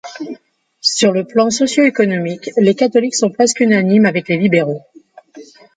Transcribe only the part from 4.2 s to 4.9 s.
les libéraux.